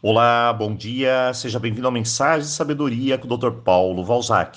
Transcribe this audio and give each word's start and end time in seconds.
Olá, 0.00 0.52
bom 0.52 0.76
dia, 0.76 1.34
seja 1.34 1.58
bem-vindo 1.58 1.88
ao 1.88 1.92
Mensagem 1.92 2.46
de 2.46 2.54
Sabedoria 2.54 3.18
com 3.18 3.26
o 3.26 3.36
Dr. 3.36 3.50
Paulo 3.50 4.04
Valzac. 4.04 4.56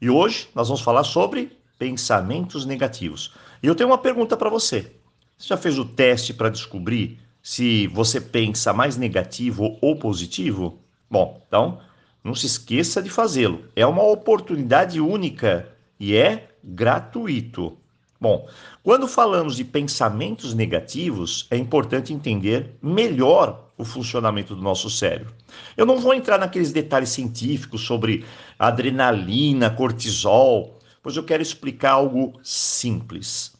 E 0.00 0.08
hoje 0.08 0.48
nós 0.54 0.68
vamos 0.68 0.80
falar 0.80 1.02
sobre 1.02 1.58
pensamentos 1.76 2.64
negativos. 2.64 3.34
E 3.60 3.66
eu 3.66 3.74
tenho 3.74 3.90
uma 3.90 3.98
pergunta 3.98 4.36
para 4.36 4.48
você. 4.48 4.92
Você 5.36 5.48
já 5.48 5.56
fez 5.56 5.76
o 5.76 5.84
teste 5.84 6.32
para 6.32 6.50
descobrir 6.50 7.18
se 7.42 7.88
você 7.88 8.20
pensa 8.20 8.72
mais 8.72 8.96
negativo 8.96 9.76
ou 9.80 9.96
positivo? 9.96 10.78
Bom, 11.10 11.42
então 11.48 11.80
não 12.22 12.36
se 12.36 12.46
esqueça 12.46 13.02
de 13.02 13.10
fazê-lo. 13.10 13.64
É 13.74 13.84
uma 13.84 14.04
oportunidade 14.04 15.00
única 15.00 15.68
e 15.98 16.14
é 16.14 16.50
gratuito. 16.62 17.76
Bom, 18.20 18.48
quando 18.84 19.08
falamos 19.08 19.56
de 19.56 19.64
pensamentos 19.64 20.54
negativos, 20.54 21.48
é 21.50 21.56
importante 21.56 22.12
entender 22.12 22.76
melhor 22.80 23.65
o 23.76 23.84
funcionamento 23.84 24.54
do 24.54 24.62
nosso 24.62 24.88
cérebro. 24.88 25.34
Eu 25.76 25.84
não 25.84 25.98
vou 25.98 26.14
entrar 26.14 26.38
naqueles 26.38 26.72
detalhes 26.72 27.10
científicos 27.10 27.82
sobre 27.82 28.24
adrenalina, 28.58 29.70
cortisol, 29.70 30.78
pois 31.02 31.16
eu 31.16 31.22
quero 31.22 31.42
explicar 31.42 31.92
algo 31.92 32.38
simples. 32.42 33.54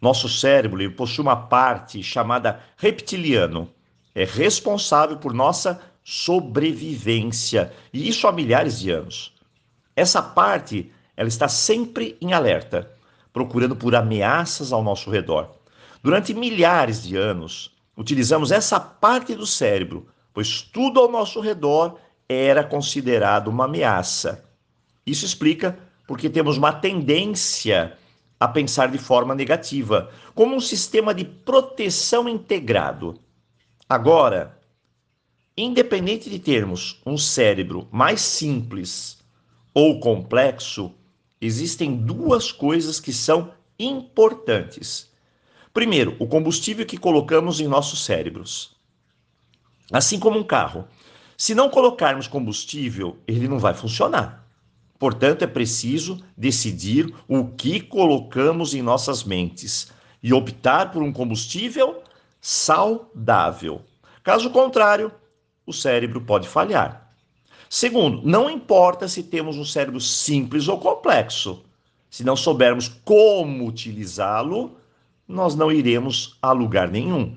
Nosso 0.00 0.28
cérebro 0.28 0.90
possui 0.92 1.22
uma 1.22 1.36
parte 1.36 2.02
chamada 2.02 2.60
reptiliano. 2.76 3.68
É 4.14 4.24
responsável 4.24 5.16
por 5.16 5.32
nossa 5.32 5.80
sobrevivência, 6.04 7.72
e 7.92 8.08
isso 8.08 8.26
há 8.26 8.32
milhares 8.32 8.80
de 8.80 8.90
anos. 8.90 9.34
Essa 9.94 10.22
parte, 10.22 10.90
ela 11.16 11.28
está 11.28 11.48
sempre 11.48 12.16
em 12.20 12.32
alerta 12.32 12.98
procurando 13.38 13.76
por 13.76 13.94
ameaças 13.94 14.72
ao 14.72 14.82
nosso 14.82 15.10
redor. 15.10 15.54
Durante 16.02 16.34
milhares 16.34 17.02
de 17.02 17.16
anos, 17.16 17.70
utilizamos 17.98 18.52
essa 18.52 18.78
parte 18.78 19.34
do 19.34 19.44
cérebro, 19.44 20.06
pois 20.32 20.62
tudo 20.62 21.00
ao 21.00 21.10
nosso 21.10 21.40
redor 21.40 21.98
era 22.28 22.62
considerado 22.62 23.48
uma 23.48 23.64
ameaça. 23.64 24.48
Isso 25.04 25.24
explica 25.24 25.76
porque 26.06 26.30
temos 26.30 26.56
uma 26.56 26.72
tendência 26.72 27.98
a 28.38 28.46
pensar 28.46 28.88
de 28.88 28.98
forma 28.98 29.34
negativa, 29.34 30.12
como 30.32 30.54
um 30.54 30.60
sistema 30.60 31.12
de 31.12 31.24
proteção 31.24 32.28
integrado. 32.28 33.18
Agora, 33.88 34.56
independente 35.56 36.30
de 36.30 36.38
termos 36.38 37.02
um 37.04 37.18
cérebro 37.18 37.88
mais 37.90 38.20
simples 38.20 39.18
ou 39.74 39.98
complexo, 39.98 40.94
existem 41.40 41.96
duas 41.96 42.52
coisas 42.52 43.00
que 43.00 43.12
são 43.12 43.52
importantes. 43.76 45.07
Primeiro, 45.72 46.16
o 46.18 46.26
combustível 46.26 46.86
que 46.86 46.96
colocamos 46.96 47.60
em 47.60 47.68
nossos 47.68 48.04
cérebros. 48.04 48.76
Assim 49.92 50.18
como 50.18 50.38
um 50.38 50.44
carro. 50.44 50.86
Se 51.36 51.54
não 51.54 51.68
colocarmos 51.68 52.26
combustível, 52.26 53.16
ele 53.26 53.48
não 53.48 53.58
vai 53.58 53.74
funcionar. 53.74 54.44
Portanto, 54.98 55.42
é 55.42 55.46
preciso 55.46 56.22
decidir 56.36 57.14
o 57.28 57.46
que 57.46 57.80
colocamos 57.80 58.74
em 58.74 58.82
nossas 58.82 59.22
mentes 59.22 59.92
e 60.22 60.32
optar 60.32 60.90
por 60.90 61.02
um 61.02 61.12
combustível 61.12 62.02
saudável. 62.40 63.82
Caso 64.22 64.50
contrário, 64.50 65.12
o 65.64 65.72
cérebro 65.72 66.20
pode 66.20 66.48
falhar. 66.48 67.12
Segundo, 67.70 68.22
não 68.26 68.50
importa 68.50 69.06
se 69.06 69.22
temos 69.22 69.56
um 69.56 69.64
cérebro 69.64 70.00
simples 70.00 70.66
ou 70.68 70.78
complexo. 70.78 71.62
Se 72.10 72.24
não 72.24 72.34
soubermos 72.34 72.88
como 73.04 73.66
utilizá-lo, 73.66 74.76
nós 75.28 75.54
não 75.54 75.70
iremos 75.70 76.38
a 76.40 76.52
lugar 76.52 76.88
nenhum. 76.88 77.36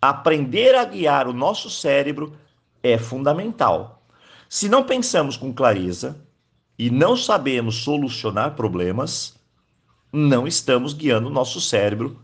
Aprender 0.00 0.74
a 0.74 0.84
guiar 0.84 1.28
o 1.28 1.34
nosso 1.34 1.68
cérebro 1.68 2.32
é 2.82 2.96
fundamental. 2.96 4.02
Se 4.48 4.68
não 4.68 4.82
pensamos 4.82 5.36
com 5.36 5.52
clareza 5.52 6.18
e 6.78 6.88
não 6.88 7.14
sabemos 7.14 7.82
solucionar 7.82 8.54
problemas, 8.54 9.36
não 10.10 10.46
estamos 10.46 10.94
guiando 10.94 11.28
o 11.28 11.32
nosso 11.32 11.60
cérebro 11.60 12.18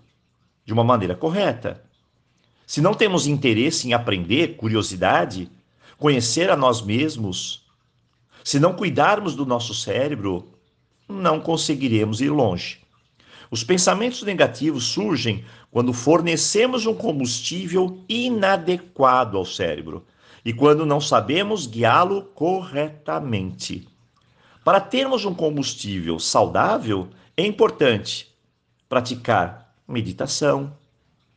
de 0.65 0.73
uma 0.73 0.83
maneira 0.83 1.15
correta. 1.15 1.85
Se 2.67 2.81
não 2.81 2.95
temos 2.95 3.27
interesse 3.27 3.87
em 3.87 3.93
aprender, 3.93 4.57
curiosidade, 4.57 5.51
conhecer 5.99 6.49
a 6.49 6.57
nós 6.57 6.81
mesmos, 6.81 7.67
se 8.43 8.59
não 8.59 8.73
cuidarmos 8.73 9.35
do 9.35 9.45
nosso 9.45 9.75
cérebro, 9.75 10.49
não 11.07 11.39
conseguiremos 11.41 12.23
ir 12.23 12.31
longe. 12.31 12.84
Os 13.51 13.63
pensamentos 13.63 14.23
negativos 14.23 14.85
surgem 14.85 15.45
quando 15.71 15.93
fornecemos 15.93 16.87
um 16.87 16.95
combustível 16.95 18.03
inadequado 18.09 19.37
ao 19.37 19.45
cérebro 19.45 20.05
e 20.45 20.53
quando 20.53 20.85
não 20.85 21.01
sabemos 21.01 21.67
guiá-lo 21.67 22.23
corretamente. 22.35 23.89
Para 24.65 24.81
termos 24.81 25.25
um 25.25 25.35
combustível 25.35 26.19
saudável, 26.19 27.09
é 27.37 27.45
importante 27.45 28.33
praticar 28.89 29.75
meditação, 29.87 30.73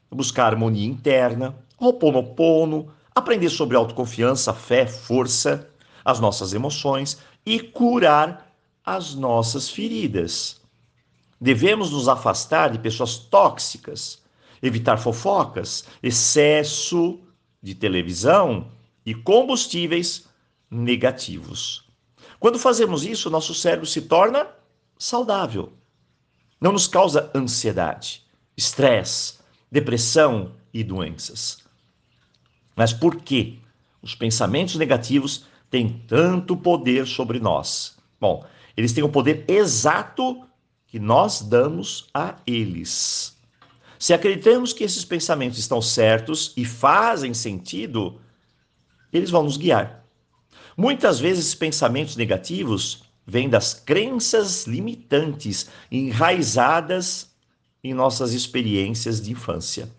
buscar 0.09 0.47
harmonia 0.47 0.88
interna, 0.88 1.56
Ho'oponopono, 1.79 2.91
aprender 3.13 3.50
sobre 3.50 3.78
autoconfiança, 3.78 4.53
fé, 4.53 4.88
força, 4.88 5.69
as 6.03 6.19
nossas 6.19 6.53
emoções 6.53 7.19
e 7.45 7.59
curar 7.59 8.51
as 8.84 9.13
nossas 9.13 9.69
feridas. 9.69 10.62
Devemos 11.40 11.92
nos 11.92 12.08
afastar 12.08 12.72
de 12.72 12.80
pessoas 12.80 13.18
tóxicas, 13.18 14.24
evitar 14.62 14.98
fofocas, 14.98 15.86
excesso 16.02 17.20
de 17.62 17.75
televisão 17.75 18.72
e 19.06 19.14
combustíveis 19.14 20.28
negativos. 20.70 21.86
Quando 22.40 22.59
fazemos 22.59 23.06
isso, 23.06 23.30
nosso 23.30 23.53
cérebro 23.53 23.86
se 23.86 24.02
torna 24.02 24.48
saudável. 24.98 25.74
Não 26.59 26.72
nos 26.72 26.88
causa 26.88 27.31
ansiedade, 27.36 28.24
estresse, 28.56 29.36
depressão 29.72 30.54
e 30.74 30.84
doenças. 30.84 31.59
Mas 32.75 32.94
por 32.94 33.18
que 33.18 33.59
os 34.02 34.16
pensamentos 34.16 34.75
negativos 34.75 35.46
têm 35.69 36.04
tanto 36.08 36.56
poder 36.56 37.06
sobre 37.06 37.40
nós? 37.40 37.98
Bom, 38.19 38.46
eles 38.75 38.94
têm 38.94 39.04
o 39.04 39.09
poder 39.09 39.46
exato 39.48 40.47
que 40.88 41.00
nós 41.00 41.42
damos 41.42 42.08
a 42.14 42.36
eles. 42.46 43.38
Se 44.00 44.14
acreditamos 44.14 44.74
que 44.74 44.84
esses 44.84 45.03
pensamentos 45.03 45.58
estão 45.58 45.81
certos 45.81 46.53
e 46.56 46.64
fazem 46.64 47.34
sentido, 47.34 48.22
eles 49.12 49.30
vão 49.30 49.44
nos 49.44 49.58
guiar. 49.58 50.06
Muitas 50.75 51.20
vezes 51.20 51.46
esses 51.46 51.56
pensamentos 51.56 52.16
negativos 52.16 53.03
vêm 53.25 53.50
das 53.50 53.74
crenças 53.74 54.66
limitantes 54.66 55.70
enraizadas 55.92 57.31
em 57.84 57.94
nossas 57.94 58.34
experiências 58.34 59.22
de 59.22 59.31
infância. 59.31 59.92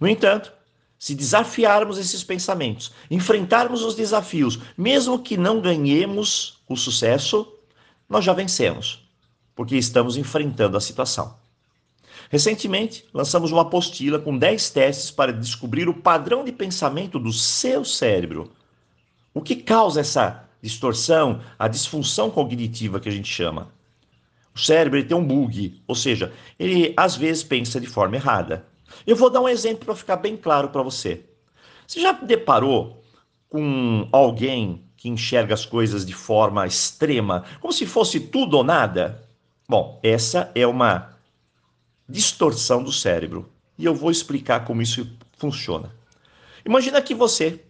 No 0.00 0.08
entanto, 0.08 0.52
se 0.98 1.14
desafiarmos 1.14 1.98
esses 1.98 2.22
pensamentos, 2.22 2.92
enfrentarmos 3.10 3.82
os 3.82 3.94
desafios, 3.94 4.58
mesmo 4.76 5.18
que 5.18 5.36
não 5.36 5.60
ganhemos 5.60 6.58
o 6.68 6.76
sucesso, 6.76 7.52
nós 8.08 8.24
já 8.24 8.32
vencemos, 8.32 9.08
porque 9.54 9.76
estamos 9.76 10.16
enfrentando 10.16 10.76
a 10.76 10.80
situação. 10.80 11.36
Recentemente, 12.30 13.04
lançamos 13.12 13.52
uma 13.52 13.62
apostila 13.62 14.18
com 14.18 14.36
10 14.36 14.70
testes 14.70 15.10
para 15.10 15.32
descobrir 15.32 15.88
o 15.88 15.94
padrão 15.94 16.44
de 16.44 16.52
pensamento 16.52 17.18
do 17.18 17.32
seu 17.32 17.84
cérebro. 17.84 18.50
O 19.34 19.40
que 19.40 19.56
causa 19.56 20.00
essa 20.00 20.48
distorção, 20.62 21.40
a 21.58 21.68
disfunção 21.68 22.30
cognitiva 22.30 23.00
que 23.00 23.08
a 23.08 23.12
gente 23.12 23.28
chama? 23.28 23.70
O 24.54 24.58
cérebro 24.58 25.02
tem 25.04 25.16
um 25.16 25.24
bug, 25.24 25.82
ou 25.86 25.94
seja, 25.94 26.32
ele 26.58 26.92
às 26.96 27.16
vezes 27.16 27.42
pensa 27.42 27.80
de 27.80 27.86
forma 27.86 28.16
errada. 28.16 28.66
Eu 29.06 29.16
vou 29.16 29.30
dar 29.30 29.40
um 29.40 29.48
exemplo 29.48 29.86
para 29.86 29.96
ficar 29.96 30.16
bem 30.16 30.36
claro 30.36 30.68
para 30.68 30.82
você. 30.82 31.24
Você 31.86 32.00
já 32.00 32.12
deparou 32.12 33.02
com 33.48 34.08
alguém 34.12 34.84
que 34.96 35.08
enxerga 35.08 35.52
as 35.52 35.66
coisas 35.66 36.06
de 36.06 36.14
forma 36.14 36.66
extrema, 36.66 37.44
como 37.60 37.72
se 37.72 37.86
fosse 37.86 38.20
tudo 38.20 38.56
ou 38.56 38.64
nada? 38.64 39.28
Bom, 39.72 39.98
essa 40.02 40.52
é 40.54 40.66
uma 40.66 41.16
distorção 42.06 42.82
do 42.82 42.92
cérebro 42.92 43.50
e 43.78 43.86
eu 43.86 43.94
vou 43.94 44.10
explicar 44.10 44.66
como 44.66 44.82
isso 44.82 45.16
funciona. 45.38 45.96
Imagina 46.62 47.00
que 47.00 47.14
você 47.14 47.64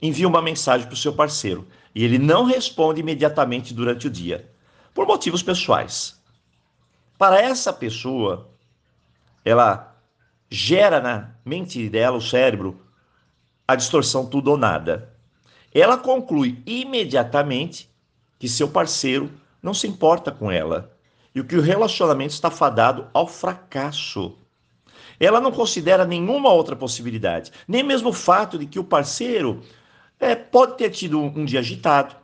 envia 0.00 0.26
uma 0.26 0.40
mensagem 0.40 0.86
para 0.86 0.94
o 0.94 0.96
seu 0.96 1.12
parceiro 1.12 1.68
e 1.94 2.02
ele 2.02 2.16
não 2.16 2.46
responde 2.46 3.02
imediatamente 3.02 3.74
durante 3.74 4.06
o 4.06 4.10
dia, 4.10 4.50
por 4.94 5.06
motivos 5.06 5.42
pessoais. 5.42 6.18
Para 7.18 7.42
essa 7.42 7.74
pessoa, 7.74 8.48
ela 9.44 9.94
gera 10.48 10.98
na 10.98 11.34
mente 11.44 11.90
dela, 11.90 12.16
o 12.16 12.22
cérebro, 12.22 12.80
a 13.66 13.74
distorção 13.74 14.24
tudo 14.24 14.52
ou 14.52 14.56
nada. 14.56 15.12
Ela 15.74 15.98
conclui 15.98 16.62
imediatamente 16.64 17.86
que 18.38 18.48
seu 18.48 18.70
parceiro 18.70 19.30
não 19.62 19.74
se 19.74 19.86
importa 19.86 20.32
com 20.32 20.50
ela 20.50 20.96
e 21.40 21.44
que 21.44 21.56
o 21.56 21.60
relacionamento 21.60 22.32
está 22.32 22.50
fadado 22.50 23.06
ao 23.12 23.26
fracasso. 23.26 24.36
Ela 25.20 25.40
não 25.40 25.50
considera 25.50 26.04
nenhuma 26.04 26.52
outra 26.52 26.76
possibilidade, 26.76 27.50
nem 27.66 27.82
mesmo 27.82 28.10
o 28.10 28.12
fato 28.12 28.58
de 28.58 28.66
que 28.66 28.78
o 28.78 28.84
parceiro 28.84 29.62
é, 30.20 30.34
pode 30.34 30.76
ter 30.76 30.90
tido 30.90 31.18
um 31.20 31.44
dia 31.44 31.60
agitado, 31.60 32.14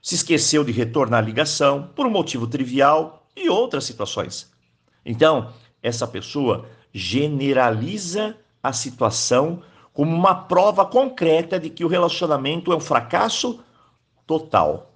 se 0.00 0.14
esqueceu 0.14 0.62
de 0.62 0.70
retornar 0.70 1.22
a 1.22 1.26
ligação 1.26 1.90
por 1.94 2.06
um 2.06 2.10
motivo 2.10 2.46
trivial 2.46 3.26
e 3.36 3.48
outras 3.48 3.84
situações. 3.84 4.52
Então, 5.04 5.52
essa 5.82 6.06
pessoa 6.06 6.68
generaliza 6.92 8.36
a 8.62 8.72
situação 8.72 9.62
como 9.92 10.14
uma 10.14 10.34
prova 10.34 10.84
concreta 10.84 11.58
de 11.58 11.70
que 11.70 11.84
o 11.84 11.88
relacionamento 11.88 12.72
é 12.72 12.76
um 12.76 12.80
fracasso 12.80 13.60
total. 14.26 14.92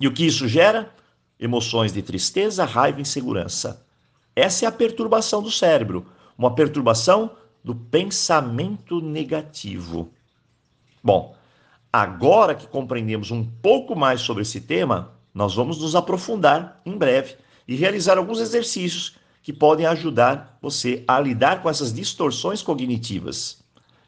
E 0.00 0.08
o 0.08 0.12
que 0.12 0.26
isso 0.26 0.48
gera? 0.48 0.92
Emoções 1.38 1.92
de 1.92 2.02
tristeza, 2.02 2.64
raiva 2.64 2.98
e 2.98 3.02
insegurança. 3.02 3.84
Essa 4.34 4.64
é 4.64 4.68
a 4.68 4.72
perturbação 4.72 5.42
do 5.42 5.50
cérebro, 5.50 6.06
uma 6.36 6.54
perturbação 6.54 7.30
do 7.62 7.74
pensamento 7.74 9.00
negativo. 9.00 10.10
Bom, 11.02 11.36
agora 11.92 12.54
que 12.54 12.66
compreendemos 12.66 13.30
um 13.30 13.44
pouco 13.44 13.96
mais 13.96 14.20
sobre 14.20 14.42
esse 14.42 14.60
tema, 14.60 15.12
nós 15.32 15.54
vamos 15.54 15.78
nos 15.78 15.94
aprofundar 15.94 16.80
em 16.84 16.96
breve 16.96 17.36
e 17.66 17.74
realizar 17.74 18.18
alguns 18.18 18.40
exercícios 18.40 19.16
que 19.42 19.52
podem 19.52 19.86
ajudar 19.86 20.58
você 20.60 21.04
a 21.06 21.20
lidar 21.20 21.62
com 21.62 21.68
essas 21.68 21.92
distorções 21.92 22.62
cognitivas. 22.62 23.62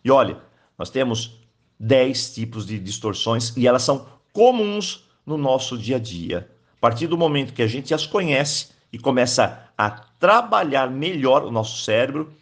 E 0.05 0.11
olha, 0.11 0.39
nós 0.79 0.91
temos 0.91 1.41
10 1.79 2.35
tipos 2.35 2.67
de 2.67 2.79
distorções 2.79 3.55
e 3.57 3.67
elas 3.67 3.83
são 3.83 4.07
comuns 4.33 5.05
no 5.25 5.37
nosso 5.37 5.77
dia 5.77 5.97
a 5.97 5.99
dia. 5.99 6.51
A 6.87 6.89
partir 6.89 7.09
do 7.09 7.19
momento 7.19 7.53
que 7.53 7.63
a 7.63 7.67
gente 7.67 7.93
as 7.93 8.07
conhece 8.07 8.69
e 8.93 8.97
começa 8.97 9.69
a 9.77 9.91
trabalhar 9.91 10.89
melhor 10.89 11.43
o 11.43 11.51
nosso 11.51 11.83
cérebro, 11.83 12.33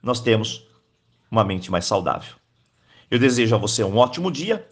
nós 0.00 0.20
temos 0.20 0.64
uma 1.28 1.42
mente 1.42 1.72
mais 1.72 1.86
saudável. 1.86 2.36
Eu 3.10 3.18
desejo 3.18 3.56
a 3.56 3.58
você 3.58 3.82
um 3.82 3.98
ótimo 3.98 4.30
dia 4.30 4.64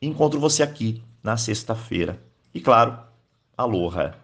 encontro 0.00 0.38
você 0.38 0.62
aqui 0.62 1.02
na 1.20 1.36
sexta-feira. 1.36 2.22
E 2.54 2.60
claro, 2.60 2.96
aloha! 3.58 4.14